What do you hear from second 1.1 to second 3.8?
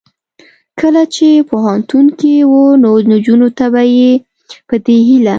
چې پوهنتون کې و نو نجونو ته